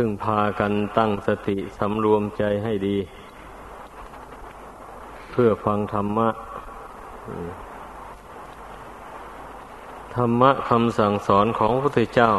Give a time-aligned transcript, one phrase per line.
[0.00, 2.96] พึ่งพากันตั้งสติสำรวมใจให้ดี
[5.30, 6.28] เพื่อฟังธรรมะ
[10.16, 12.30] ธรรมะคำสั่งสอนของพระพุทธเจ้า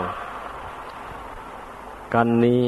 [2.13, 2.63] กันนี้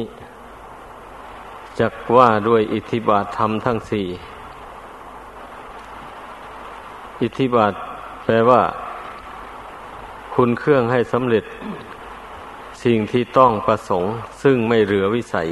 [1.80, 4.08] จักว่าด้วยอิทธิบาทธรรมทั้งสี่
[7.22, 7.74] อิทธิบาท
[8.26, 8.62] แปลว่า
[10.36, 11.44] คุณเครื่องให้สำเร็จ
[12.84, 14.12] สิ่งที่ต้องประสงค์
[14.44, 15.48] ซึ่งไม่เหลือวิสัย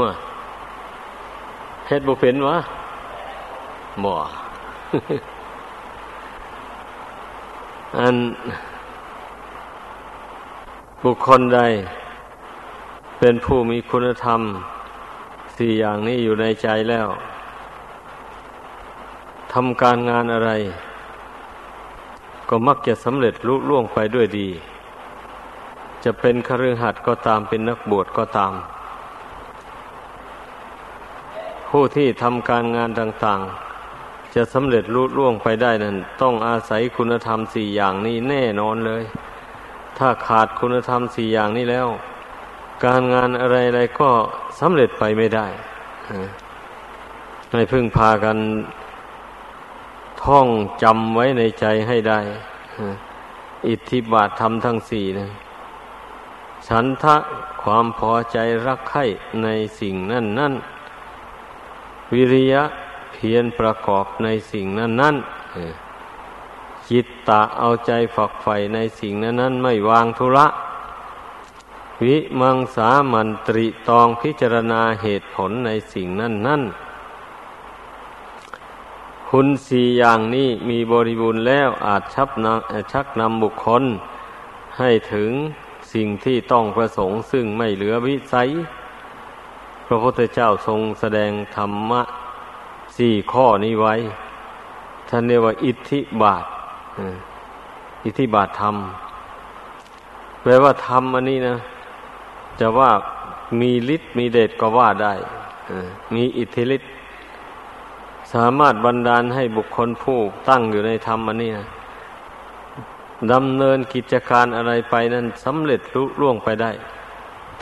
[0.00, 0.10] ว่า
[1.86, 2.58] เฮ็ดบุเป็นวะ
[4.04, 4.12] บ่
[7.98, 8.16] อัน
[11.04, 11.60] บุคคลใด
[13.18, 14.40] เป็นผู้มีคุณธรรม
[15.56, 17.08] สี่อย่างนี้อยู่ในใจแล้ว
[19.52, 20.50] ทำการงานอะไร
[22.48, 24.48] ก็มักจะสำเร็จลุล่วงไปด้วยดี
[26.04, 28.52] จะเป็นคฤหัสถ์ก็ตามเป็นนักบวชก็ตาม
[31.68, 33.40] ผู้ที่ทำการงานต่าง
[33.88, 39.02] ๆ จะสำเร็จลุล่วงไปได้นั้น ต้องอาศัยคุณธรรมสี่อย่างนี้แน่นอนเลย
[39.98, 41.88] ถ้าขาดคุณธรรมสี่อย่างนี้แล้ว
[42.84, 44.10] การงานอะไรๆก็
[44.60, 45.46] สำเร็จไปไม่ได้
[47.52, 48.36] ให้พึ่งพากัน
[50.24, 50.48] ท่อง
[50.82, 52.20] จำไว้ในใจให้ได้
[53.68, 55.28] อิทธิบาทธรรมทั้งสี่นะ
[56.66, 57.16] ฉันทะ
[57.62, 59.04] ความพอใจรักใคร่
[59.42, 59.48] ใน
[59.80, 60.54] สิ่งนั่นนั่น
[62.12, 62.62] วิริยะ
[63.12, 65.16] เพียรประกอบในสิ่งนั้นนั่น
[66.90, 70.46] จิตตะเอาใจฝักใฝ่ในสิ่งนั้นนั้นไม่วางธุระ
[72.02, 76.62] วิมังสามันตริตองพิจารณาเหตุผลในสิ่งนั้นนั่น
[79.36, 82.46] คุณสี่อย่างนี้มีบริบูรณ์แล้วอาจชับน
[82.92, 83.84] ชักนำบุคคล
[84.78, 85.30] ให้ถึง
[85.92, 88.48] สิ่งที่ต้องประสงค์ ซึ่งไม่เหลือวิสัย
[89.86, 92.02] พระพุทธเจ้าทรงแสดงธรรมะ
[92.96, 93.94] สี่ข้อนี้ไว้
[95.08, 96.44] ท่านเรียกว่าอิทธิบาท
[98.04, 98.76] อิทธิบาทธรรม
[100.42, 101.56] แปลว่าธรรมอันนี้นะ
[102.60, 102.90] จะว่า
[103.60, 105.14] มีฤทธิ์มีเดชก็ว่าได้
[106.14, 106.93] มีอิทธิฤทธิ์
[108.34, 110.18] สามารถบันดาลให้บุคคลผู้
[110.48, 111.66] ตั้งอยู่ในธรรมอันนี้นะ
[113.32, 116.70] ดำเนินกิจการอะไรไปนั้นสำเร็จรุล่วงไปได้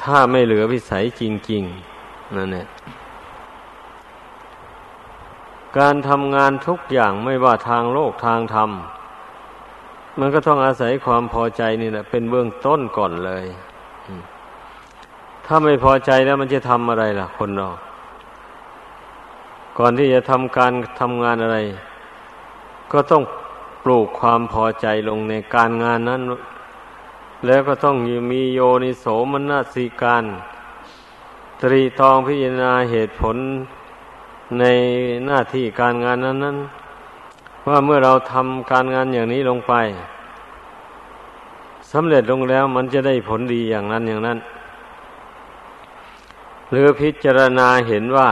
[0.02, 1.62] ถ้าไม่เหลือวิสัยจริง
[1.98, 2.66] ๆนั่นแหละ
[5.78, 8.70] การทำงานทุกอย่างไม่ว่าทางโลกทางธรรม
[10.18, 13.44] มันก็ต้องอาศัยความพอใจนี่แหละเป็นเบื้องต้นก่อนเลย
[15.46, 17.68] ถ้าไม่พอใจแล้วมันจะทำอะไรล่ะ คนเรา
[19.78, 21.58] ก่อนที่จะทำการทำงานอะไร
[22.92, 23.22] ก็ต้อง
[23.84, 26.22] ปลูกความพอใจลงในการงานนั้น
[27.46, 27.96] แล้วก็ต้อง
[28.30, 30.24] มีโยนิโสมนสิการ
[31.62, 33.36] ตรีตองพิจารณาเหตุผล
[34.58, 34.64] ใน
[35.26, 36.58] หน้าที่การงานนั้นนั้น
[37.68, 39.74] ว่าเมื่อเราทำการงานอย่างนี้ลงไป
[41.92, 44.38] สำเร็จลงแล้วมันจะได้ผลดีอย่างนั้นอย่างนั้น
[46.70, 48.28] หรือพิจารณาเห็นว่า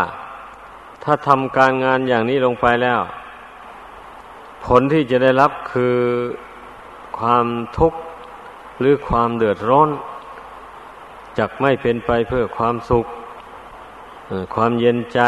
[1.05, 3.01] ถ้าทำการงานอย่างนี้ลงไปแล้ว
[4.65, 5.97] ผลที่จะได้รับคือ
[7.19, 7.47] ความ
[7.79, 8.01] ทุกข์
[8.81, 9.89] หรือความเดือดร้อน
[11.39, 13.07] จักไม่เป็นไปเพื่อความสุข
[14.55, 15.21] ความเย็นใจ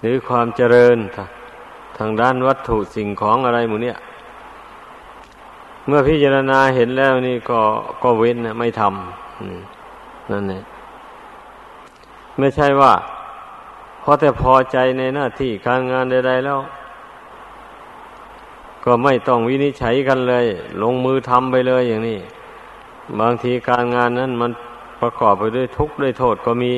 [0.00, 0.96] หรือความเจริญ
[1.98, 3.98] ทางด้านวัตถุสิ่งของอะไรหมูเนี่ย
[5.86, 7.60] เมื่อพิจารณาเห็นแล้วนี่ก็
[8.02, 10.62] ก็เว้นนะไม่ทำนั่นแหละ
[12.38, 12.92] ไม่ใช่ว่า
[14.02, 16.60] พราะแต่พอใจในหน้าที่การงานใดๆแล้ว
[18.84, 20.46] ก็ไม่ต้องวินิจฉัยกันเลย
[20.82, 22.18] ลงมือทำไปเลยอย่างนี้
[23.20, 24.50] บางทีการงานนั้นมัน
[25.00, 26.72] ประกอบไปด้วยทุกข์ด้วยโทษก็มี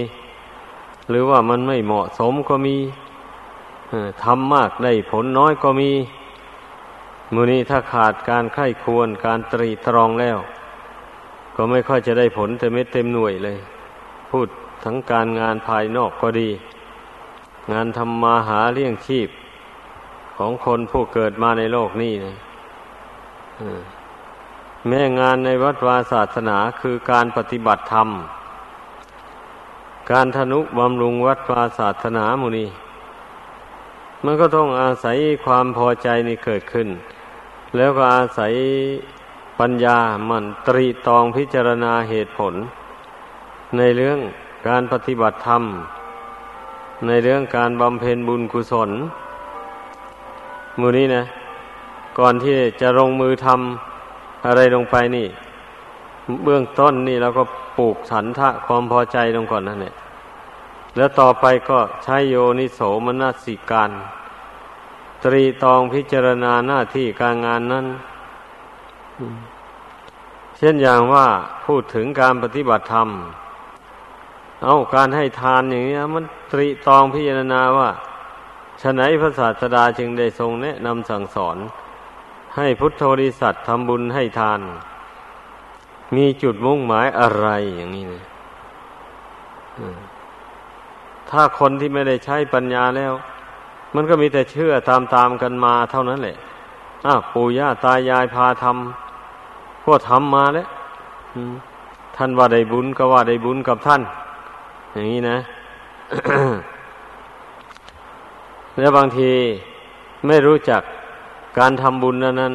[1.10, 2.77] หรือว่ามันไม่เหมาะสมก็มี
[4.25, 5.91] ทำมากได้ผลน้อยก็มี
[7.34, 10.39] มือนี้ถ้าขาดการไข้ควรการตรีตรองแล้ว
[11.57, 13.59] ก็ไม่ค่อยจะได้ผลเต็มเม็ดเต็มหน่วยเลย
[14.30, 14.48] พูด
[14.84, 16.48] ทั้งการงานภายนอกก็ดี
[17.70, 19.28] งานทำมาหาเลี้ยงชีพ
[20.36, 22.34] ของคนผู้เกิดมาในโลกนี้นะ
[24.88, 28.09] แม่งานในวัดวาศาสนาคือการปฏิบัติธรรม
[30.10, 32.66] การทนุบำรุงวัดวาศาสนามุนี
[34.24, 36.88] มันก็ต้องอาศัยความพอใจนี่เกิดขึ้น
[37.76, 38.53] แล้วก็อาศัย
[39.60, 39.98] ปัญญา
[40.30, 42.54] มันตรีตองพิจารณาเหตุผล
[43.76, 44.18] ในเรื่อง
[44.68, 45.62] การปฏิบัติธรรม
[47.07, 48.91] ในเรื่องการบำเพ็ญบุญกุศล
[50.81, 51.22] มูนี้นะ
[52.19, 55.27] ก่อนที่จะลงมือทำอะไรลงไปนี่
[56.45, 57.45] เบื้องต้นนี่เราก็
[57.78, 59.95] ปลูกฉันทะความพอใจลงก่อนนั่นแหละ
[60.97, 63.91] แล้วต่อไปก็ใช้โยนิโสมนสิการ
[65.25, 67.87] ตรีตองพิจารณาหน้าที่การงานนั้น
[70.59, 71.27] เช่นอย่างว่า
[71.65, 73.09] พูดถึงการปฏิบัติธรรม
[74.64, 77.88] เอาการให้ทานอย่างนี้มันตรีตองพิจารณาว่า
[78.82, 81.56] ฉนัยพระศาสดาจึงได้ทรงแนะนำสั่งสอน
[82.56, 84.60] ให้พุทธบริษัททำบุญให้ทาน
[86.16, 88.22] มีจุดมุ่งหมายอะไรอย่างนี้นะ
[91.30, 93.12] ถ้าคนที่ไม่ได้ใช้ปัญญาแล้ว
[93.94, 96.36] มันก็มีแต่เชื่อตามๆกันมาเท่านั้นแหละ
[97.06, 100.68] อ้าปู่ย่าตายายพาทำก็ทำมาแล้ว
[102.16, 104.03] ท่านว่าได้บุญก็ว่าได้บุญกับท่าน
[104.92, 105.39] อย่างนี้นะ
[108.78, 109.30] แล้วบางที
[110.27, 110.83] ไม่รู้จัก
[111.59, 112.54] การทำบุญนั้น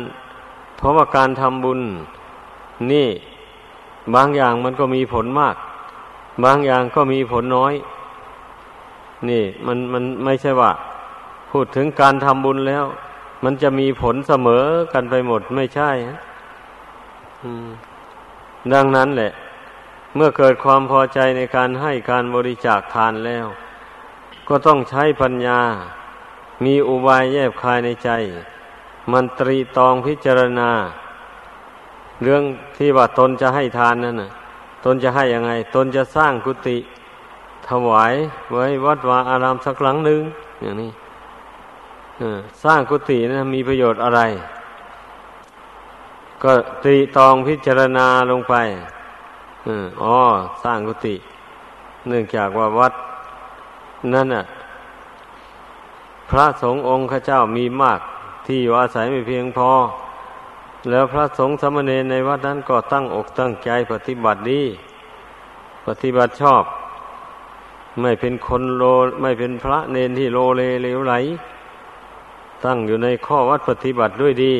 [0.77, 1.79] เพราะว่าการทำบุญ
[2.91, 3.07] นี่
[4.15, 5.55] บางอย่างมันก็มีผลมาก
[6.43, 7.73] บางอย่างก็มีผลน้อย
[9.29, 10.71] นี่มันมันไม่ใช่ว่า
[11.51, 12.85] พูดถึงการทำบุญแล้ว
[13.43, 14.63] มันจะมีผลเสมอ
[14.93, 15.89] กันไปหมดไม่ใช่
[18.73, 19.31] ดังนั้นแหละ
[20.17, 23.45] เมื่อเกิดความพอใจในการให้การบริจาคทานแล้ว
[24.47, 25.61] ก็ต้องใช้ปัญญา
[26.65, 28.09] มีอุบายแยบคายในใจ
[29.11, 30.69] มันตรีตองพิจารณา
[32.23, 32.43] เรื่อง
[32.77, 34.31] ที่ว่าตนจะให้ทานนั่นน่ะ
[34.85, 36.77] ตนจะให้ยังไง ตนจะสร้างกุฏิ
[37.69, 38.13] ถวาย
[38.51, 40.21] ไว้วัดวาอารามสักหลังหนึ่ง
[40.61, 40.91] อย่างนี้
[42.63, 44.21] สร้างกุฏินะมีประโยชน์อะไร
[46.43, 46.51] ก็
[46.83, 48.55] ตรีตองพิจารณาลงไป
[50.03, 50.17] อ๋อ
[50.63, 51.15] สร้างกุฏิ
[52.07, 52.93] เนื่องจากว่าวัด
[54.13, 54.43] นั่นน่ะ
[56.29, 57.99] พระสงฆ์องค์ข้าเจ้ามีมาก
[58.45, 59.71] ที่อยู่อาศัยไม่เพียงพอ
[60.89, 64.63] แล้วพระสงฆ์สมณีในวัดนั้นก็ตั้งอกตั้งใจปฏิบัติดี
[65.87, 66.63] ปฏิบัติชอบ
[68.01, 68.83] ไม่เป็นคนโล
[69.21, 71.13] ไม่เป็นพระเนนที่โลเลเลวไหล
[72.65, 74.55] ตั้งอยู่ในข้อวัดปฏิบัติด้วยดี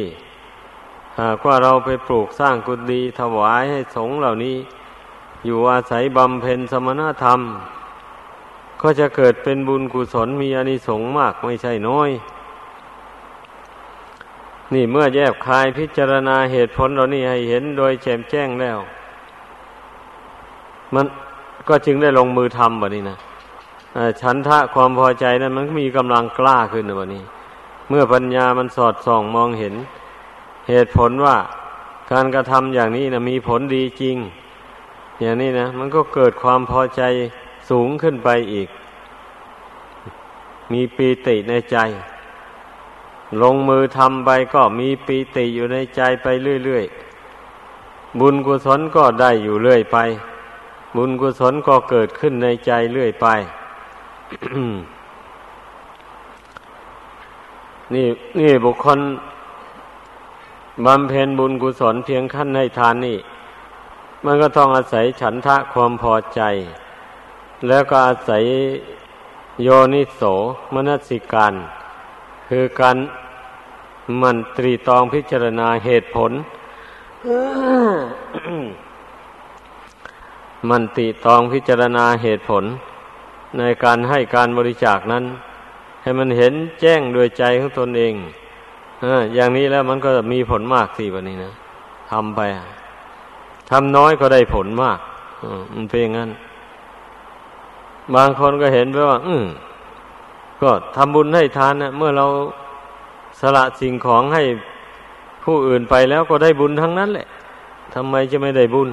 [1.19, 4.57] หากว่าเราไปปลูกสร้างกุฏิถวายให้สงฆ์เหล่านี้
[5.45, 7.39] อยู่อาศัยบำเพ็ญสมณธรรม
[8.81, 12.09] ก็จะเกิดเป็นบุญกุศลมีอนิสงส์มากไม่ใช่น้อย
[14.73, 18.77] นี่เมื่อแยบคายพิจารณาเหตุผลเรานี่ให้เห็นโดยแจ่มแจ้งแล้ว
[20.93, 21.05] มัน
[21.67, 23.17] ก็จึงได้ลงมือทำแบบนี้นะ
[24.21, 27.23] ฉันทะความพอใจนั้นมันมีกำลังกล้าขึ้นแบบนี้
[27.89, 29.73] เมื่อปัญญามันสอดส่องมองเห็น
[30.69, 31.35] เหตุผลว่า
[32.11, 34.17] การกระทำอย่างนี้นะมีผลดีจริง
[35.21, 37.01] อย่างนี้นะ มันก็เกิดความพอใจ
[37.69, 38.69] สูงขึ้นไปอีก
[40.71, 41.77] มีปีติในใจ
[43.41, 46.27] ลงมือทำไปก็มีปีติอยู่ในใจไป
[46.65, 49.97] เรื่อยๆ บุญกุศลก็ได้อยู่เรื่อยไป
[50.95, 53.27] บุญกุศลก็เกิดขึ้นในใจเรื่อยไป
[57.93, 58.07] นี่
[58.39, 58.99] นี่บุคคล
[60.85, 63.17] บำเพ็ญบุญกุศลเพียงขั้นให้ทานนี่
[64.27, 66.41] มันก็ต้องอาศัยฉันทะความพอใจ
[67.67, 68.43] แล้วก็อาศัย
[69.63, 70.21] โยนิโส
[70.73, 71.53] มนสิการ
[72.49, 72.97] คือการ
[74.21, 76.31] มันตรีตองพิจารณาเหตุผล
[80.69, 82.63] มันติตองพิจารณาเหตุผล
[83.57, 85.23] ในการให้การบริจาคนั้น
[86.01, 88.13] ให้มันเห็นแจ้งโดยใจของตนเอง
[89.35, 91.53] อย่างนี้แล้วมันก็มีผลมากสิวันนี้นะ
[92.11, 92.41] ทำไป
[93.69, 94.99] ทำน้อยก็ได้ผลมาก
[95.73, 96.29] มันเป็นอย่างนั้น
[98.15, 99.45] บางคนก็เห็นไปว่า อืม
[100.61, 102.25] ก็ทำบุญให้ทานนะเมื่อเรา
[103.39, 104.43] สละสิ่งของให้
[105.43, 107.27] ผู้อื่นไปแล้วก็ได้บุญทั้งนั้นแหละ
[107.93, 108.89] ทำไมจะไม่ได้บุญ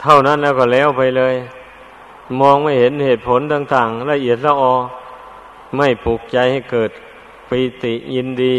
[0.00, 1.34] เท่านั้นแล้วก็แล้วไปเลย
[2.40, 4.74] มองไม่เห็นเหตุผลต่าง ๆ ละเอียดละออ
[5.76, 6.90] ไม่ปลุกใจให้เกิด
[7.48, 8.54] ปีติยินดี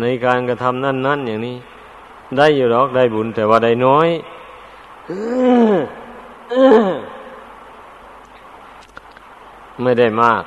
[0.00, 1.56] ในการกระทำนั่น ๆ อย่างนี้
[2.36, 4.08] ได้อยู่หรอกได้บุญ แต่ว่าได้น้อย
[9.82, 10.42] ไม่ได้มาก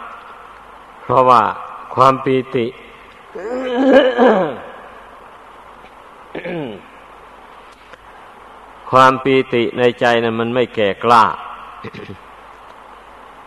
[1.04, 1.42] เพราะว่า
[1.96, 2.65] ความปีติ
[8.92, 11.24] ความปีติในใจนะ่ะมันไม่แก่กล้า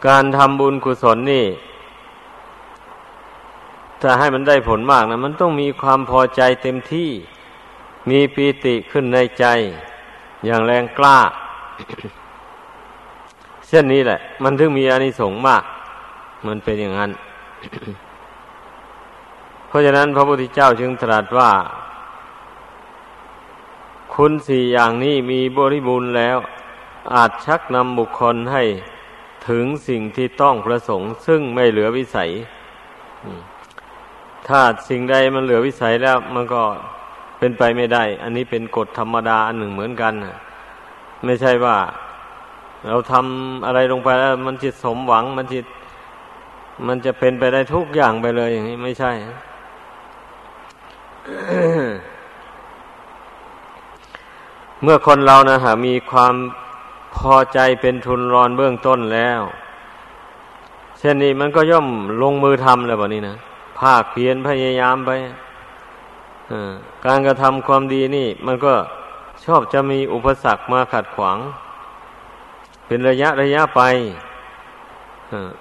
[0.07, 1.47] การทำบุญกุศลนี่
[4.02, 7.11] จะให้มันได้ผลมากนะมันต้องมีความพอใจเต็มที่
[8.08, 9.44] มีปีติขึ้นในใจ
[10.46, 11.18] อย่างแรงกล้า
[13.66, 15.64] เช่นนี้แหละ มันถึงมีอานิสงส์มาก
[16.46, 17.10] มันเป็นอย่างนั้น
[19.66, 21.50] เพราะฉะนั้นพระพุทธเจ้าจึงตรัสว่า
[24.14, 26.38] คุณสี่อย่างนี้มีบริบูรณ์แล้ว
[27.14, 28.62] อาจชักนำบุคคลให้
[29.48, 32.30] ถึงสิ่งที่ต้องประสงค์ ซึ่งไม่เหลือวิสัย
[34.48, 36.62] ถ้าสิ่งใดมันเหลือวิสัยแล้ว มันก็
[37.38, 40.12] เป็นไปไม่ได้ อันนี้เป็นกฎธรรมดาอันหนึ่งเหมือนกัน
[41.25, 41.76] ไม่ใช่ว่า
[42.87, 45.64] เราทำอะไรลงไปแล้ว มันจิตสมหวัง มันจิต
[46.87, 49.12] มันจะเป็นไปได้ทุกอย่างไปเลยอย่างนี้ไม่ใช่
[54.83, 56.35] เมื่อคนเรานะฮะมีความ
[57.16, 59.40] พอใจเป็นทุนรอนเบื้องต้นแล้ว
[60.99, 61.87] เช่นนี้มันก็ย่อม
[62.23, 63.37] ลงมือทำแล้วแบบนี้นะ
[63.78, 65.11] ภาคเพียรพยายามไป
[67.07, 68.75] การกระทำความดีนี่ มันก็
[69.45, 71.38] ชอบจะมีอุปสรรคมาขัดขวาง
[72.87, 73.83] เป็นระยะระยะไป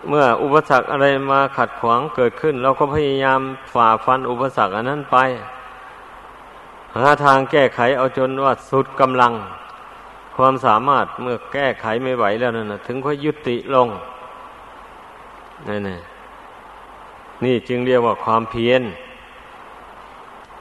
[0.07, 3.39] เมื่ออุปสรรคอะไรมาขัดขวางเกิดขึ้น เราก็พยายาม
[3.73, 5.17] ฝ่าฟันอุปสรรคอันนั้นไป
[6.97, 9.33] หาทางแก้ไขเอาจนว่าสุดกำลัง
[10.35, 13.87] ความสามารถเมื่อแก้ไขไม่ไหวแล้วนั่นนะถึงค่อยยุติลง
[15.67, 15.97] นี่นี่
[17.43, 18.81] นี่จึงเรียกว่าความเพียร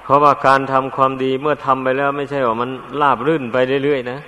[0.07, 2.71] เพราะว่าการทำความดีเมื่อทำไปแล้วไม่ใช่ว่ามัน
[3.01, 4.19] ลาบรื่นไปเรื่อยๆนะ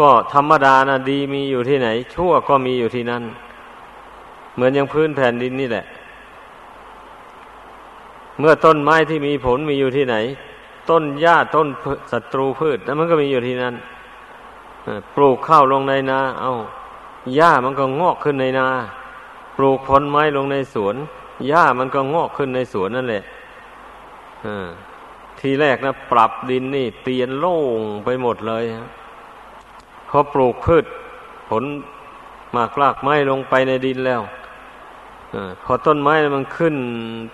[0.00, 3.22] ก็ธรรมดานะดีมีอยู่ที่ไหน ชั่วก็มีอยู่ที่นั่น
[4.54, 5.84] เหมือนอย่างพื้นแผ่นดินนี่แหละ
[8.38, 10.16] เมื่อต้นไม้ที่มีผลมีอยู่ที่ไหน
[10.90, 11.68] ต้นหญ้าต้น
[12.12, 13.74] ศัตรูพืชนั้นมันก็มีอยู่ที่นั่น
[15.16, 16.52] ปลูกข้าวลงในนา เอา
[17.36, 18.66] หญ้ามันก็งอกขึ้นในนา
[19.56, 20.96] ปลูกผลไม้ลงในสวน
[21.48, 23.24] หญ้ามันก็งอกขึ้นในสวนนั่นแหละ
[25.40, 28.64] ทีแรกนะปรับดินนี่ เตียนโล่งไปหมดเลย
[30.08, 30.84] พอปลูกพืช
[31.48, 31.64] ผล
[32.56, 34.22] มากลากไม้ลงไปในดินแล้ว
[35.34, 36.76] อพอต้นไม้มันขึ้น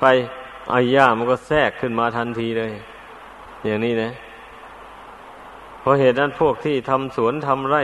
[0.00, 0.04] ไป
[0.72, 2.72] อ้ย่ามันก็แทรกขึ้นมาทันทีเลย
[3.64, 4.10] อย่างนี้นะ
[5.80, 7.82] เพราะเหตุนั้นพวกที่ทำสวนทำไร่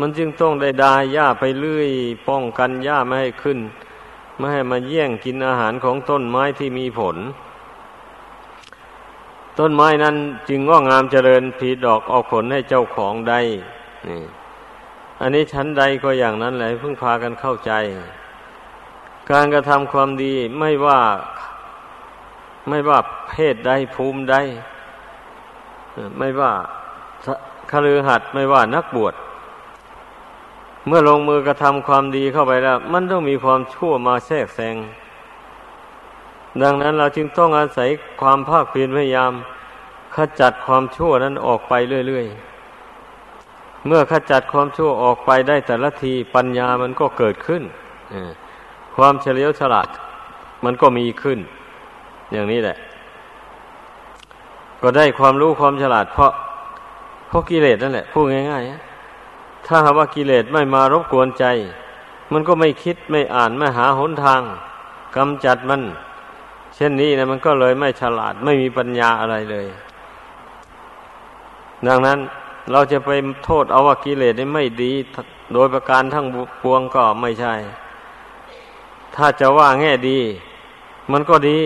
[0.00, 1.90] มันจึงต้องได้ดาหญ้าไปเรื่อย
[2.28, 3.58] ป้องกันหญ้าไม่ให้ขึ้น
[4.36, 7.16] ไม่ให้มาแย่งกินอาหารของต้นไม้ที่มีผล
[9.58, 10.16] ต้นไม้นั้น
[10.48, 13.40] จึงงอกงามเจริญผีดอกออกผลให้เจ้าของได้
[14.08, 14.20] นี่
[15.20, 17.72] อันนี้ชั้นใดก็อย่างนั้นแหละเพิ่งพากันเข้าใจ
[19.30, 21.00] การกระทำความดีไม่ว่า
[22.68, 22.98] ไม่ว่า
[23.28, 24.36] เพศใดภูมิใด
[26.18, 26.52] ไม่ว่า
[27.70, 29.14] คฤหัสถ์ไม่ว่านักบวช
[30.86, 34.76] เมื่อลงมือกระทำความดีเข้าไปแล้ว มันต้องมีความชั่วมาแทรกแซง
[36.62, 37.88] ดังนั้นเราจึงต้องอาศัย
[38.20, 39.32] ความภาคเพียรพยายาม
[40.16, 41.72] ขจัดความชั่วนั้นออกไป
[42.08, 47.62] เรื่อยๆ เมื่อขจัดความชั่วออกไปได้แต่ละทีปัญญามันก็เกิดขึ้น
[48.96, 49.88] ความเฉลียวฉลาด
[50.64, 51.38] มันก็มีขึ้น
[52.32, 52.76] อย่างนี้แหละ
[54.82, 56.32] ก็ได้ความรู้ความฉลาด เพราะ
[57.28, 61.44] เพราะกิเลสนั่นแหละพูดง่ายๆถ้าหากว่ากิเลสไม่มารบกวนใจ
[62.32, 64.40] มันก็ไม่คิดไม่อ่านไม่หาหนทาง
[65.16, 65.82] กำจัดมัน
[66.76, 69.66] เช่นนี้นะมันก็เลยไม่ฉลาดไม่มีปัญญาอะไรเลย
[71.86, 72.18] ดังนั้น
[72.72, 73.10] เราจะไป
[73.44, 74.92] โทษเอาว่ากิเลสนี่ไม่ดี
[75.52, 76.26] โดยประการทั้ง
[76.62, 77.54] ปวงก็ไม่ใช่
[79.16, 80.18] ถ้าจะว่าแง่ดี
[81.12, 81.60] มันก็ดี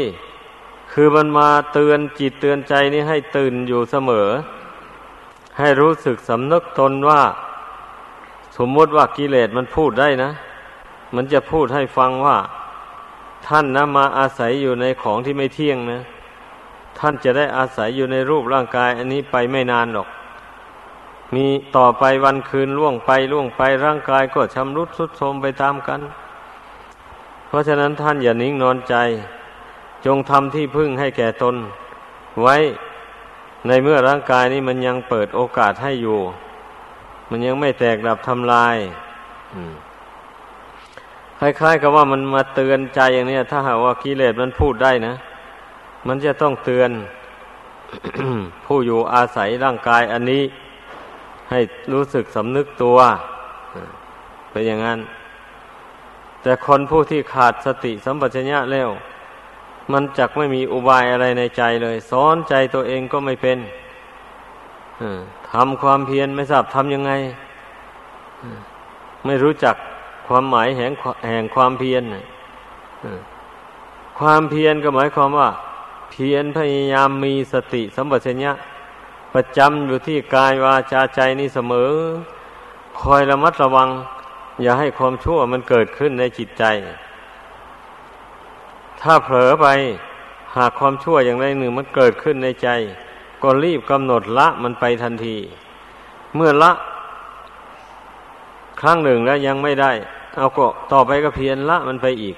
[0.92, 4.28] คือมันมาเตือนจิตเตือนใจนี้ให้ตื่นอยู่เสมอ
[5.58, 7.22] ให้รู้สึกสำนึกตนว่า
[8.56, 10.30] สมมติว่ากิเลสมันพูดได้นะ
[11.14, 12.36] มันจะพูดให้ฟังว่า
[13.46, 16.00] ท่านนะมาอาศัยอยู่ในของที่ไม่เที่ยงนะ
[16.98, 20.08] ท่านจะได้อาศัยอยู่ในรูปร่างกาย อันนี้ไปไม่นานหรอก
[21.34, 26.00] มีต่อไปวันคืนล่วงไปล่วงไปร่างกายก็ชำรุดทรุดโทรมไปตามกัน
[27.46, 28.94] เพราะฉะนั้นท่านอย่านิ่งนอนใจ
[30.06, 31.56] จงทำที่พึ่งให้แก่ตน
[32.42, 32.56] ไว้
[33.66, 36.18] ในเมื่อร่างกายนี้มันยังเปิดโอกาสให้อยู่
[37.30, 38.76] มันยังไม่แตกดับทำลาย
[41.40, 45.14] คล้ายๆกับว่ามันมาเตือนใจอย่างนี้ถ้าหากว่ากิเลสมันพูดได้นะ
[46.06, 46.90] มันจะต้องเตือน
[48.66, 50.42] ผู้อยู่อาศัยร่างกายอันนี้
[51.50, 51.60] ให้
[51.92, 52.98] รู้สึกสำนึกตัว
[54.50, 55.00] เป็นอย่างนั้น
[56.42, 58.88] แต่คนผู้ที่ขาดสติสัมปชัญญะแล้ว
[59.92, 63.58] มันจักไม่มีอุบายอะไรในใจเลยสอนใจตัวเองก็ไม่เป็น
[65.50, 67.12] ทำความเพียรไม่ทราบทำยังไง
[69.26, 69.76] ไม่รู้จัก
[70.32, 70.92] ความหมายแห่ง
[71.28, 72.02] แห่งความเพียร
[74.18, 75.48] ความเพียรก็หมายความว่า
[76.10, 78.52] เพียรพยายามมีสติสัมปชัญญะ
[79.34, 81.90] ประจำอยู่ที่กายวาจาใจนี้เสมอ
[83.00, 83.88] คอยระมัดระวัง
[84.62, 86.64] อย่าให้ความชั่วมันเกิดขึ้นในจิตใจ
[89.00, 89.66] ถ้าเผลอไป
[90.56, 92.68] หากความชั่วอย่างใดหนึ่งมันเกิดขึ้นในใจ
[93.42, 95.36] ก็รีบกำหนดละมันไปทันที
[96.36, 96.72] เมื่อละ
[98.80, 99.92] ครั้งหนึ่งแล้วยังไม่ได้
[100.36, 102.36] เอาก็ต่อไปก็เพียรละมันไปอีก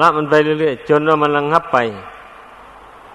[0.00, 1.78] ละมันไปเรื่อยๆจนว่ามันระงงับไป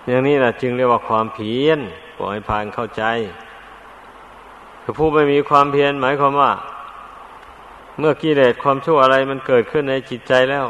[0.08, 1.80] อย่างนี้แหละจึงเรียกว่าความเพียร
[2.16, 3.04] ขอให้พานเข้าใจ
[4.82, 6.52] คือผู้ไม่มีความเพียรหมายความว่า
[8.00, 10.66] เมื่อกิเลสความชั่วอะไรมันเกิดขึ้นในจิตใจแล้ว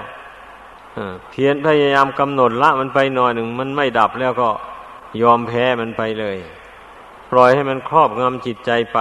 [1.30, 4.50] เพียรพยายามกำหนดละมันไปหน่อยหนึ่ง มันไม่ดับแล้วก็
[5.22, 6.38] ยอมแพ้มันไปเลย
[7.32, 9.00] ปล่อยให้มันครอบงำจิตใจไป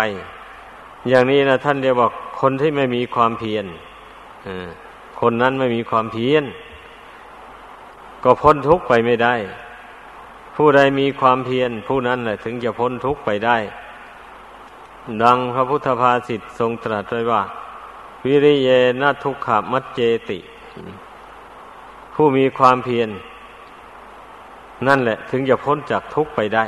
[1.09, 2.09] อย่างนี้นะท่านเรียกว่า
[2.45, 3.67] คนที่ไม่มีความเพียร
[5.21, 6.45] คนนั้นไม่มีความเพียร
[8.25, 9.35] ก็พ้นทุกข์ไปไม่ได้
[10.57, 13.57] ผู้ใดมีความเพียรผู้นั้นแหละถึงจะพ้นทุกข์ไปได้
[15.23, 17.43] ดังพระพุทธภาษิตทรงตรัสไว้ว่า
[18.25, 18.69] วิริเย
[19.03, 20.39] นทุกขมัจเจติ
[22.15, 23.09] ผู้มีความเพียร
[24.87, 26.65] นั่นแหละ ถึงจะพ้นจากทุกข์ไปได้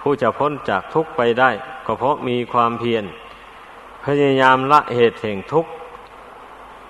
[0.00, 1.50] ผู้จะพ้นจากทุกข์ไปได้
[1.86, 3.06] ก็เพราะมีความเพียร
[4.04, 5.70] พยายามละเหตุแห่งทุกข์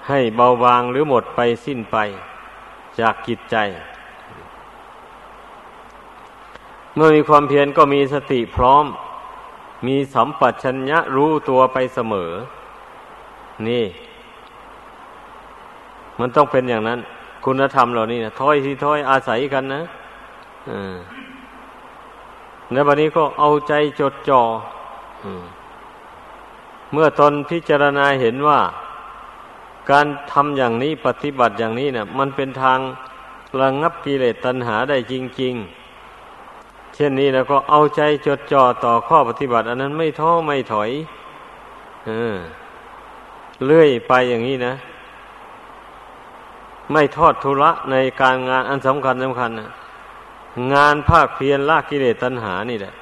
[0.09, 1.97] ให้เบาบางหรือหมดไปสิ้นไป
[2.99, 3.57] จากกิจใจ
[6.95, 8.85] เมื่อมีความเพียรก็มีสติพร้อม
[9.87, 12.33] มีสัมปชัญญะรู้ตัวไปเสมอ
[13.69, 13.85] นี่
[16.21, 16.99] มันต้องเป็นอย่างนั้น
[17.45, 19.83] คุณธรรมเหล่านี้นะถ้อยที่ถ้อยอาศัยกันนะ
[20.71, 20.97] อ่า
[22.73, 25.45] ในวันนี้ก็เอาใจจดจอ่อ
[26.95, 28.61] เมื่อตนพิจารณาเห็นว่า
[29.91, 32.79] การทำอย่างนี้ปฏิบัติอย่างนี้เนะี่ย มันเป็นทาง
[33.61, 40.91] ระงับกิเลสตัณหาได้จริง ๆ เช่นนี้แล้วก็เอาใจจดจ่อต่อข้อปฏิบัติ อันนั้นไม่ท้อไม่ถอย
[42.07, 42.37] เออ
[43.67, 44.75] เลื่อยไปอย่างนี้นะ
[46.93, 49.71] ไม่ทอดทุระในการงานอันสำคัญสำคัญนะ
[50.73, 52.95] งานภาคเพียรละกิเลสตัณหานี่แหละ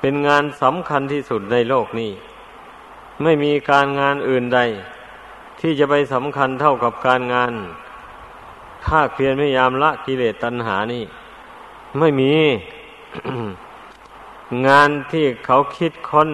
[0.00, 2.10] เป็นงานสำคัญที่สุดในโลกนี้
[3.22, 4.60] ไม่มีการงานอื่นใด
[5.60, 7.52] ที่จะไปสำคัญเท่ากับการงาน
[8.86, 11.04] ภาคเพียรพยายามละกิเลสตัณหานี่
[11.98, 12.32] ไม่มี
[14.66, 16.30] งานที่เขาคิดค้น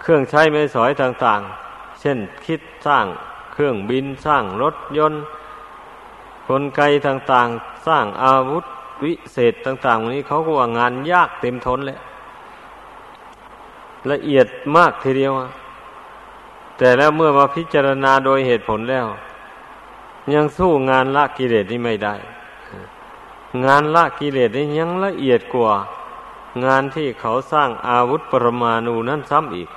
[0.00, 3.06] เครื่องใช้ไม่สอยต่าง ๆ เช่นคิดสร้าง
[3.52, 5.22] เครื่องบินสร้างรถยนต์
[6.48, 8.64] กลไกต่าง ๆ สร้างอาวุธ
[9.04, 11.98] วิเศษต่าง ๆ วันนี้เขาก็ว่างานยากเต็มทนเลย
[14.10, 15.32] ละเอียดมากทีเดียว
[16.78, 19.06] แต่แล้วเมื่อมาพิจารณาโดยเหตุผลแล้ว
[20.34, 22.14] ยังสู้งานละกิเลสนี่ไม่ได้
[23.64, 25.72] งานละกิเลสนี่ยังละเอียดกว่า
[26.64, 29.68] งานที่เขาสร้างอาวุธปรมาณูนั่นซ้ำอีก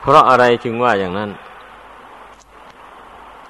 [0.00, 1.30] เพราะอะไรจึงว่าอย่างนั้น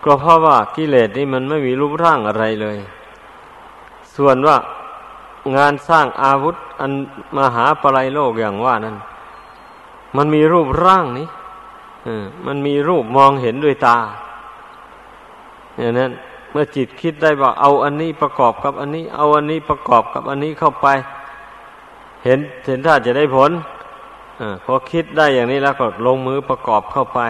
[0.05, 2.77] ก็เพราะว่ากิเลสนี่มันไม่มีรูปร่างอะไรเลย
[4.21, 4.57] ส่วนว่า
[5.57, 6.93] งานสร้างอาวุธอัน
[7.39, 8.97] มหาปลัยโลกอย่างว่านั้น
[10.17, 11.29] มันมีรูปร่างนี้
[12.47, 13.97] มันมีรูปมองเห็นด้วยตา
[15.79, 16.11] อย่างนั้น
[16.51, 20.87] เมื่อจิตคิดได้ว่า เอาอันนี้ประกอบกับอันนี้ เอาอันนี้ประกอบกับอันนี้เข้าไป
[22.25, 23.51] เห็นเห็นถ้าจะได้ผล
[24.41, 27.21] อพอคิดได้อย่างนี้แล้วก็ลงมือประกอบเข้าไป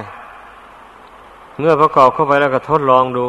[1.58, 3.26] เมื่อประกอบเข้าไปแล้วก็ทดลองดู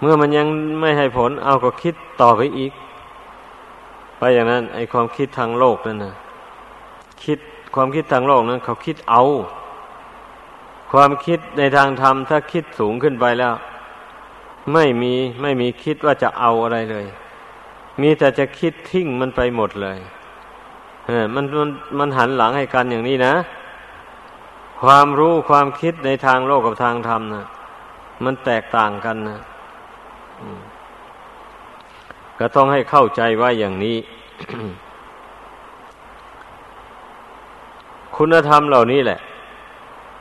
[0.00, 0.46] เมื่อมันยัง
[0.80, 2.72] ไม่ให้ผล เอาก็คิดต่อไปอีก
[4.18, 6.14] ไปอย่างนั้น ไอความคิดทางโลกนั่นนะ
[7.24, 7.38] คิด
[7.74, 9.22] ความคิดทางโลกนั้น เขาคิดเอา
[10.92, 13.54] ความคิดในทางธรรมถ้าคิดสูงขึ้นไปแล้ว
[14.72, 17.06] ไม่มีไม่มีคิดว่าจะเอาอะไรเลย
[18.00, 19.98] มีแต่จะคิดทิ้งมันไปหมดเลย
[21.34, 23.34] มันมันมันหันหลังให้กันอย่างนี้นะ
[24.82, 27.46] ความรู้ความคิดในทางโลกกับทางธรรมนะ
[28.24, 29.38] มันแตกต่างกันนะ
[32.38, 33.96] ก็ต้องให้เข้าใจว่าอย่างนี้
[38.16, 39.20] คุณธรรมเหล่านี้แหละ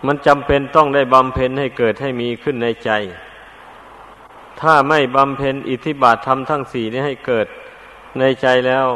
[0.08, 2.92] มันจำเป็นต้องได้บำเพ็ญให้เกิดให้มีขึ้นในใจ
[4.62, 7.48] ถ้าไม่บำเพ็ญอิทธิบาทธรรมทั้งสี่นี้ให้เกิด
[8.20, 8.88] ในใจแล้ว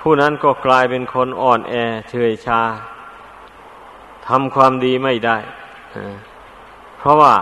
[0.00, 1.74] ผู้นั้นก็กลายเป็นคนอ่อนแอ
[2.10, 2.60] เฉยชา
[4.28, 5.36] ทำความดีไม่ได้
[6.98, 7.34] เพราะว่า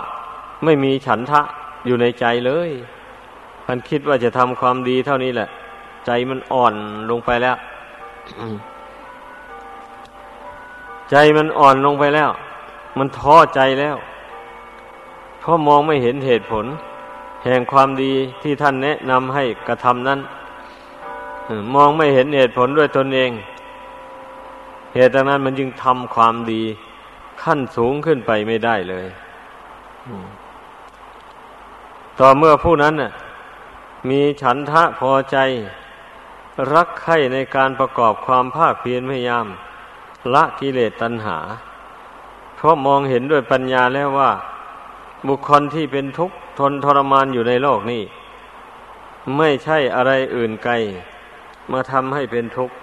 [0.65, 1.43] ไม่มีฉันทะ
[1.87, 2.71] อยู่ในใจเลย
[3.69, 5.49] มันคิดว่าจะทำความดีเท่านี้แหละ
[6.07, 6.75] ใจมันอ่อน
[7.11, 7.57] ลงไปแล้ว
[11.11, 12.31] ใจมันอ่อนลงไปแล้ว
[12.99, 13.97] มันท้อใจแล้ว
[15.41, 16.67] เพราะมองไม่เห็นเหตุผล
[17.45, 20.21] แห่งความดีที่ท่านแนะนำให้กระทำนั้น
[21.75, 23.31] มองไม่เห็นเหตุผลด้วยตนเอง
[24.95, 26.63] เหตุดังนั้นมันจึงทำความดี
[27.43, 29.07] ขั้นสูงขึ้นไปไม่ได้เลย
[32.21, 33.11] ต่อเมื่อผู้นั้นน่ะ
[34.09, 35.37] มีฉันทะพอใจ
[36.73, 39.47] รักใคร่ในการประกอบความภาคเพียรพยายาม
[40.35, 41.39] ละกิเลสตัณหา
[42.57, 44.31] เพราะมองเห็นด้วยปัญญาแล้วว่า
[45.29, 48.03] บุคคลที่เป็นทุกข์ทนทรมานอยู่ในโลกนี้
[49.37, 50.75] ไม่ใช่อะไรอื่นไกล
[51.73, 52.75] มาทำให้เป็นทุกข์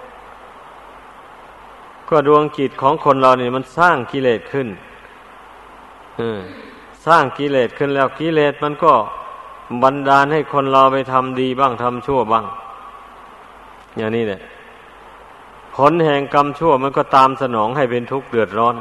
[2.08, 4.68] ก็ดวงจิตของคนเราเนี่ยมันสร้างกิเลสขึ้น
[7.06, 8.92] สร้างกิเลสขึ้นแล้วกิเลสมันก็
[9.82, 12.44] บันดาลให้คนเราไปทำดีบ้างทำชั่วบ้าง
[13.96, 14.40] อย่างนี้แหละ
[15.76, 18.76] ผลแห่งกรรมชั่วมันก็ตามสนองให้เป็นทุกข์เดือดร้อน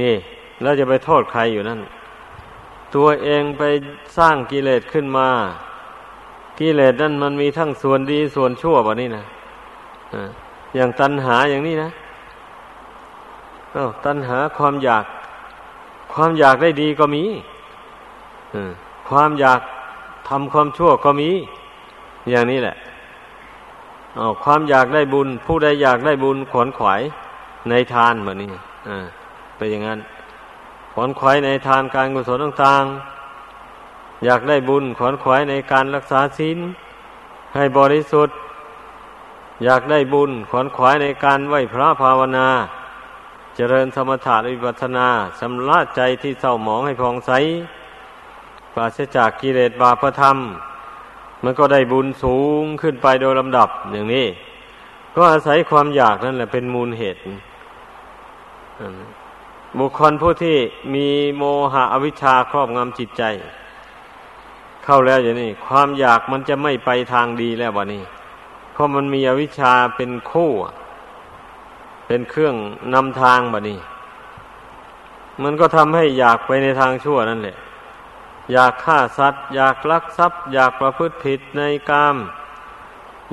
[0.00, 0.14] นี่
[0.62, 1.80] แล้วจะไปโทษใครอยู่นั่น
[2.94, 3.62] ตัวเองไป
[4.18, 5.28] สร้างกิเลสขึ้นมา
[6.58, 9.24] กิเลสนั่นมันมีทั้งส่วนดีส่วนชั่วแบบนี้นะ
[10.76, 11.90] อย่างตัณหาอย่างนี้นะ
[14.06, 15.04] ตัณหาความอยาก
[16.12, 17.24] ความอยากได้ดีก็มี
[19.12, 19.60] ความอยาก
[20.28, 21.30] ทำความชั่วก็มี
[22.30, 22.76] อย่างนี้แหละ
[24.18, 27.02] ออความอยากได้บุญ ผู้ใดอยากได้บุญขวนขวาย
[27.70, 28.50] ในทานแบบนี้
[28.88, 29.04] อ่า
[29.56, 30.00] เป็นอย่างนั้น
[30.92, 36.58] ขวนขวายในทานการกุศลต่างๆ อยากได้บุญขวนขวายในการรักษาศีล
[37.54, 38.36] ให้บริสุทธิ์
[39.64, 42.48] อยากได้บุญขวนขวายในการไหวพระภาวนา
[43.56, 45.08] เจริญสมถะวิปัสสนา
[45.40, 47.32] สำละใจที่เศร้าหมองให้ผ่องใส
[48.74, 50.36] ปราศจากกิเลสบาปธรรม
[51.44, 54.26] มันก็ได้บุญสูงขึ้นไปโดยลำดับอย่างนี้
[55.14, 57.20] ก็อาศัยความอยากนั่นแหละเป็นมูลเหตุ
[59.78, 60.56] บุคคลผู้ที่
[60.94, 61.06] มี
[61.36, 63.22] โมหะอวิชชาครอบงำจิตใจ
[64.84, 68.02] เข้าแล้วอย่างนี้ ความอยากมันจะไม่ไปทางดีแล้ววะนี่
[68.72, 70.50] เพราะมันมีอวิชชาเป็นคู่
[72.06, 72.54] เป็นเครื่อง
[72.94, 73.78] นำทางบะนี่
[75.42, 77.56] มันก็ทำให้อยากไปในทางชั่วนั่นแหละ
[78.50, 82.16] อยากฆ่าสัตว์ อยากลักทรัพย์ อยากประพฤติผิดในกาม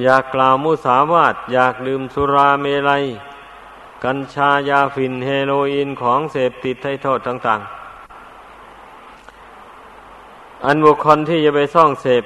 [0.03, 3.03] อยากกล่าวมุสาวาทอยากดื่มสุราเมลัย
[4.03, 7.71] กัญชายาฝิ่นเฮโรอีนของเสพติดให้โทษต่างๆ
[10.65, 12.23] อันบุคคลที่จะไปซ่องเสพ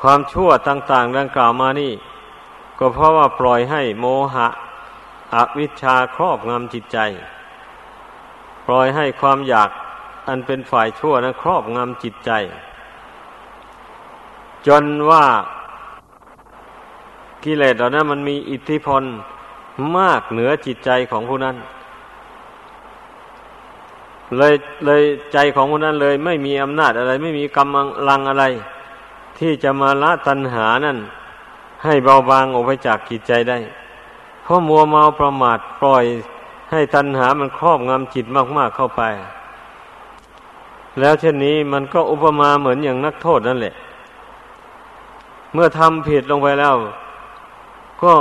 [0.00, 1.92] ความชั่วต่าง ๆ ดังกล่าวมานี่
[2.78, 4.48] ก็เพราะว่าปล่อยให้โมหะ
[5.34, 6.98] อวิชชาครอบงำจิตใจ
[8.66, 9.70] ปล่อยให้ความอยาก
[10.28, 12.30] อันเป็นฝ่ายชั่วนะครอบงำจิตใจ
[14.66, 15.24] จนว่า
[17.44, 19.02] กิเลสเหล่านั้นมันมีอิทธิพล
[19.96, 21.56] มากเหนือจิตใจของผู้นั้น
[24.36, 24.54] เลย
[24.86, 28.44] เลยใจของผู้นั้นเลยไม่มีอำนาจอะไร ไม่มีกำลังอะไร
[29.38, 30.98] ที่จะมาละตัณหานั่น
[31.84, 33.58] ให้เบาบางออกไปจากจิตใจได้
[34.42, 36.04] เพราะมัวเมาประมาทปล่อย
[36.70, 39.02] ให้ตัณหามันครอบงำจิตมาก ๆเข้าไป
[41.00, 43.74] แล้วเช่นนี้มันก็อุปมาเหมือนอย่างนักโทษนั่นแหละ
[45.54, 46.74] เมื่อทำผิดลงไปแล้ว
[48.02, 48.12] ก็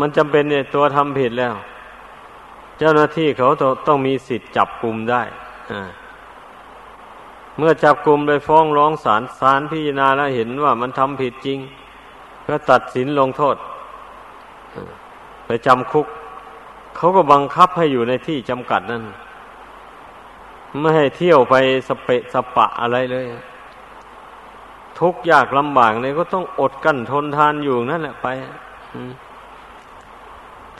[0.00, 1.54] มันจำเป็นเนี่ยตัวทำผิดแล้ว
[2.78, 3.48] เจ้าหน้าที่เขา
[3.86, 5.22] ต้องมีสิทธิ์จับกลุ่มได้
[7.58, 11.58] เมื่อจับกลุ่มไปฟ้องร้องศาลศาลพิจารณาแล้วเห็นว่ามันทำผิดจริง
[12.46, 13.56] ก็ตัดสินลงโทษ
[15.46, 16.06] ไปจำคุก
[16.96, 19.02] เขาก็บังคับให้อยู่ในที่จำกัดนั่น
[20.80, 21.54] ไม่ให้เที่ยวไป
[21.88, 23.26] สเปะสปะอะไรเลย
[24.98, 28.26] ทุกยากลำบากเนี่ยก็ต้องอดกั้นทนทานอยู่นั่นแหละไป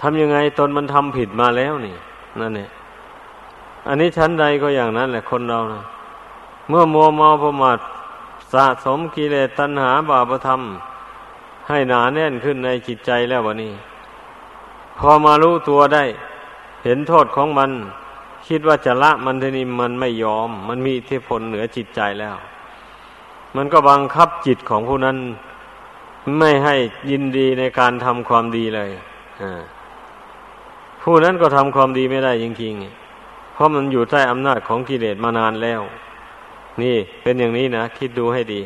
[0.01, 1.97] ทำยังไงตนมันทำผิดมาแล้วนี่
[2.41, 2.71] นั่นเนี่ย
[3.89, 5.83] อันนี้ชั้นใดก็อย่างนั้นแหละคนเรานะ
[6.69, 7.79] เมื่อมัวเมาประมาท
[8.53, 10.61] สะสมกิเลสตัณหาบาปธรรม
[11.69, 13.73] ให้หนาแน่นขึ้นในจิตใจแล้ววะนี่
[14.99, 16.05] พอมารู้ตัวได้
[16.85, 17.71] เห็นโทษของมัน
[18.53, 22.37] คิดว่าจะละมันทีนี้มันไม่ยอม มันมีอิทธิพลเหนือจิตใจแล้ว
[23.57, 25.17] มันก็บังคับจิตของผู้นั้น
[26.39, 26.75] ไม่ให้
[27.11, 28.91] ยินดีในการทำความดีเลย
[31.03, 35.81] ผู้นั้นก็ทำความดีไม่ได้จริงๆ เพราะมันอยู่ใต้อำนาจของกิเลสมานานแล้ว
[36.83, 38.61] นี่เป็นอย่างนี้นะคิดดูให้ดี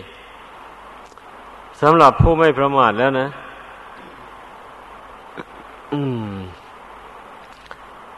[1.81, 3.27] สำหรับผู้ไม่ประมาทแล้วนะ
[5.93, 6.37] อืม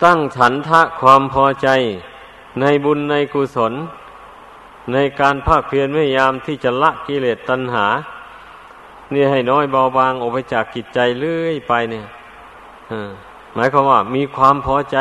[0.04, 1.68] ตั้งฉันทะความพอใจ
[2.60, 3.72] ในบุญในกุศล
[4.92, 7.86] ในการภาคเพียรพยายามที่จะละกิเลสตัณหา
[9.10, 12.04] เนี่ยให้น้อยเบาบางออกไปจากกิจใจเรื่อยไปเนี่ย
[13.54, 14.96] หมายความว่ามีความพอใจ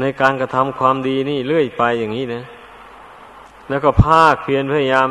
[0.00, 2.42] ในการกระทำความดีนี่เรื่อยไปอย่างนี้นะ
[3.68, 5.08] แล้วก็ภาคเพียรพยายาม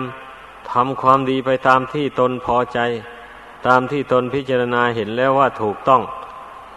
[0.72, 2.80] ทำความดีไปตามที่ตนพอใจ
[3.68, 6.02] ตามที่ตนพิจารณาเห็นแล้วว่าถูกต้อง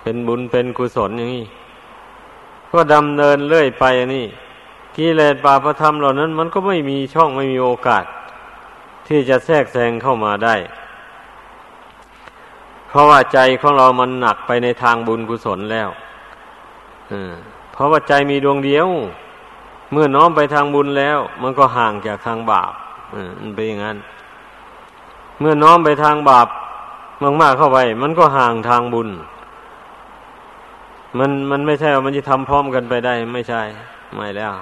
[0.02, 1.44] เป็นบุญเป็นกุศลอย่างนี้
[2.72, 4.26] ก็ดำเนินเรื่อยไปนี่
[4.96, 8.05] กิเลสบาปธรรมเหล่านั้น มันก็ไม่มีช่องไม่มีโอกาส
[9.07, 10.57] ที่จะแทรกแซงเข้ามาได้
[12.88, 15.88] เพราะว่าใจของเรามันหนักไปในทางบุญกุศลแล้ว
[17.72, 18.88] เพราะว่าใจมีดวงเดียว
[19.92, 22.72] เมื่อน้อมไปทางบุญแล้ว มันก็ห่างจากทางบาป
[23.40, 23.98] มันเป็นอย่างนั้น
[25.40, 26.48] เมื่อน้อมไปทางบาป
[27.40, 29.09] มากๆเข้าไป มันก็ห่างทางบุญ
[31.18, 33.62] มันมันไม่ใช่ว่ามันจะทำพร้อมกันไปได้ ไม่ใช่
[34.14, 34.52] ไม่แล้ว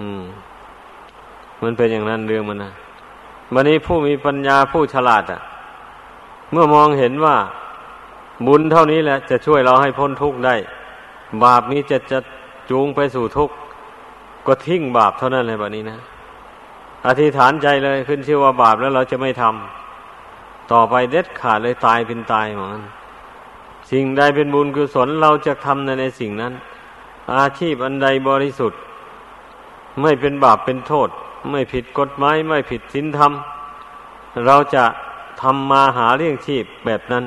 [0.00, 0.22] อืม
[1.62, 2.72] มันเป็นอย่างนั้นเรื่องมันนะ
[3.54, 5.40] วันนี้ผู้มีปัญญาผู้ฉลาดอะ
[6.52, 7.36] เมื่อมองเห็นว่า
[8.46, 10.54] บุญเท่านี้แหละ จะช่วยเราให้พ้นทุกข์ได้
[11.44, 12.18] บาปนี้จะจะ
[12.70, 13.54] จูงไปสู่ทุกข์
[14.46, 15.98] ก็ทิ้งบาปเท่านั้นเลยแบบนี้นะ
[17.06, 22.80] อธิษฐานใจเลยขึ้นชื่อว่าบาปแล้วเราจะไม่ทำต่อไปเด็ดขาดเลยตายเป็นตายเหมือน
[23.90, 26.52] สิ่งใดเป็นบุญกุศลเราจะทำในในสิ่งนั้น
[27.36, 28.78] อาชีพอันใดบริสุทธิ์
[30.00, 31.08] ไม่เป็นบาปเป็นโทษ
[31.50, 33.32] ไม่ผิดกฎหมายไม่ผิดศีลธรรม
[34.46, 34.84] เราจะ
[35.42, 37.24] ทำมาหาเลี้ยงชีพแบบนั้น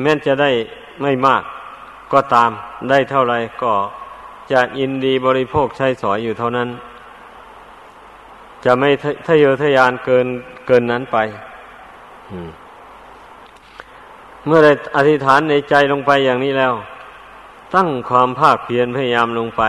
[0.00, 0.50] แม้จะได้
[1.02, 1.42] ไม่มาก
[2.12, 2.50] ก็ตาม
[2.88, 3.72] ได้เท่าไรก็
[4.52, 6.68] จะยินดีบริโภคใช้สอยอยู่เท่านั้น
[8.64, 8.90] จะไม่
[9.26, 10.26] ทะเยอทะยานเกิน
[10.66, 11.16] เกินนั้นไป
[14.46, 16.74] เมื่อได้อธิษฐานในใจลงไปอย่างนี้แล้ว
[17.74, 19.62] ตั้งความภาคเพียรพยายามลงไป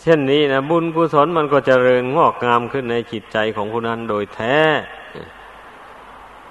[0.00, 4.58] เช่นนี้นะบุญกุศลมันก็จเจริญงอกงามขึ้นในจิตใจของผู้นั้นโดยแท้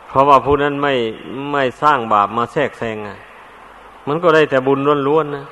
[0.08, 0.94] เพราะว่าผู้นั้นไม่
[1.52, 2.98] ไม่สร้างบาปมาแทรกแซง
[4.08, 5.46] มันก็ได้แต่บุญล้วนๆนะ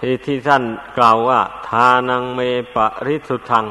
[0.00, 0.62] ที่ที่ท่าน
[0.98, 2.40] กล่าวว่า ทานังเม
[2.74, 3.66] ปะริสุทธัง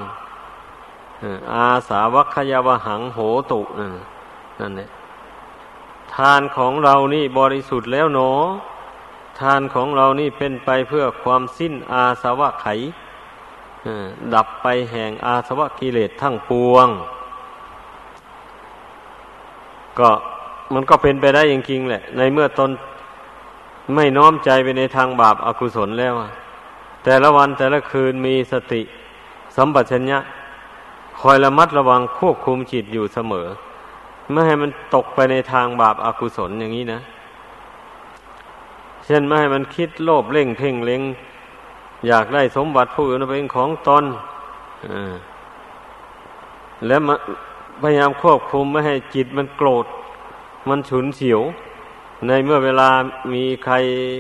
[1.54, 3.20] อาสาวัคยาวหังโห
[3.52, 3.94] ตุนั่น
[4.60, 4.88] นั่นเนี่
[6.16, 8.32] ทานของเรานี่บริสุทธิ์แล้วหนอ
[9.40, 12.68] ทานของเรานี่เป็นไปเพื่อความสิ้นอาสวะไข
[14.34, 16.88] ดับไปแห่งอาสวะกิเลสทั้งปวง
[20.00, 20.10] ก็
[20.74, 22.70] มันก็เป็นไปได้จริงๆแหละ ในเมื่อตน
[23.96, 26.14] ไม่น้อมใจไปในทางบาปอากุศลแล้ว
[27.04, 28.82] แต่ละวันแต่ละคืนมีสติ
[29.56, 30.20] สัมปชัญญะ
[31.20, 33.48] คอยระมัดระวังควบคุมจิตอยู่เสมอ
[34.34, 37.02] ไม่ให้มันตกไปในทางบาปอากุศลอย่างนี้นะ
[39.06, 41.02] เช่นไม่ให้มันคิดโลภเล่งเพ่งเล็ง
[42.08, 44.04] อยากได้สมบัติผู้อื่นเป็นของตน
[46.88, 47.02] แล้ว
[47.82, 49.86] พยายามควบคุมไม่ให้จิตมันโกรธ
[50.70, 51.42] มันฉุนเฉียว
[52.28, 52.90] ในเมื่อเวลา
[53.34, 53.76] มีใคร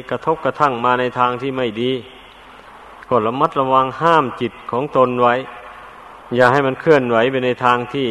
[0.09, 1.91] กระทบกระทั่งมาในทางที่ไม่ดี
[3.09, 5.35] ก็ระมัดระวังห้ามจิตของตนไว้
[6.35, 8.09] อย่าให้มันเคลื่อนไหวไปในทางที่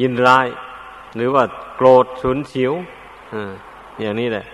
[0.00, 0.46] ยินร้าย
[1.16, 1.44] หรือว่า
[1.76, 2.72] โกรธฉุนเฉียว
[4.00, 4.44] อย่างนี้แหละ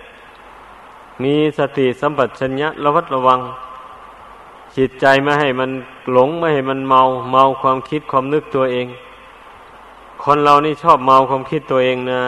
[1.23, 3.39] มีสติสัมปชัญญะระวัดระวัง
[4.77, 5.69] จิตใจไม่ให้มัน
[6.11, 8.87] หลงไม่ให้มันเมา เมาความคิดความนึกตัวเอง
[10.23, 12.23] คนเรานี่ชอบเมาความคิดตัวเองนะ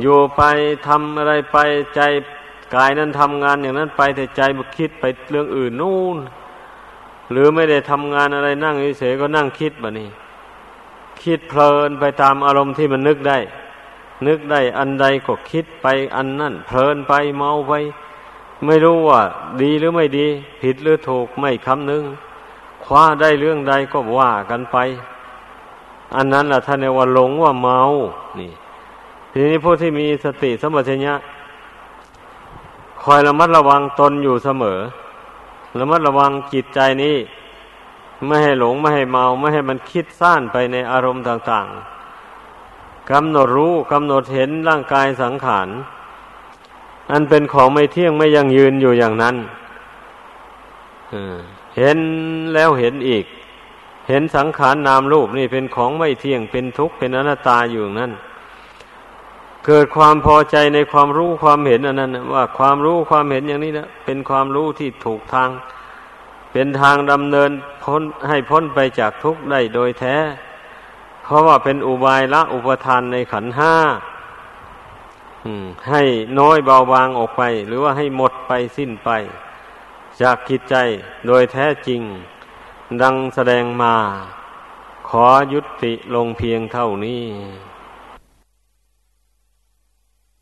[0.00, 0.42] อยู่ไป
[0.86, 1.58] ทำอะไรไป
[1.94, 2.00] ใจ
[2.74, 6.18] กายนั้นทำงานอย่างนั้นไปแต่ใจมันคิดไปเรื่องอื่นนู่น
[7.30, 10.08] หรือไม่ได้ทำงานอะไรนั่งเฉยๆก็นั่งคิดบบนี้
[11.22, 13.38] คิดเพลินไปตามอารมณ์ที่มันนึกได้
[14.26, 15.86] นึกได้อันใดก็คิดไป
[16.16, 17.72] อันนั่นเพลินไปเมาไป
[18.64, 19.20] ไม่รู้ว่า
[19.62, 20.26] ดีหรือไม่ดี
[20.62, 22.04] ผิดหรือถูกไม่คำนึง
[22.84, 24.76] คว้าได้เรื่องใดก็ว่ากันไป
[26.16, 27.78] อันนั้นแหละท่านเรียกว่าหลงว่าเมา
[28.38, 28.52] นี่
[29.32, 31.14] ทีนี้ผู้ที่มีสติสมัชัญญะ
[33.02, 34.78] คอยระมัดระวังตนอยู่เสมอ
[35.76, 37.16] ระมัดระวังจิตใจนี้
[38.26, 41.66] ไม่ให้หลงไม่ให้เมาไม่ให้มันคิดซ่านไปในอารมณ์ต่าง
[42.38, 45.68] ๆกำหนดรู้กำหนดเห็นร่างกายสังขาร
[47.12, 49.36] อันเป็นของไม่เที่ยงไม่ยังยืนอยู่อย่างนั้น
[51.76, 51.98] เห็น
[52.54, 53.24] แล้วเห็นอีก
[54.08, 58.12] เห็นสังขารนามรูปนี่เป็นของไม่เที่ยงเป็นทุกข์เป็นอนัตตาอยู่นั่น
[59.66, 65.50] เกิดความพอใจในความรู้ความเห็นอันนั้นว่าความรู้ความเห็นอย่างนี้นะเป็นความรู้ที่ถูกทาง
[66.52, 67.50] เป็นทางดำเนิน
[67.84, 70.16] พ้นให้พ้นไปจากทุกข์ได้โดยแท้
[71.24, 73.74] เพราะว่าเป็นอุบายละอุปทานในขันห้า
[75.90, 76.02] ให้
[76.38, 79.10] น้อยเบาบางออกไป หรือว่าให้หมดไปสิ้นไป
[80.22, 80.76] จากกิจใจ
[81.26, 82.00] โดยแท้จริง
[83.02, 83.94] ดังแสดงมา
[85.08, 87.22] ขอยุติลงเพียงเท่านี้